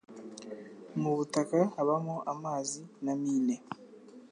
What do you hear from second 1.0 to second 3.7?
mu butaka habamo amazi na mine